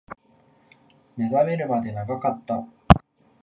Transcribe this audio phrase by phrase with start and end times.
[1.15, 2.65] 目覚めるまで長かった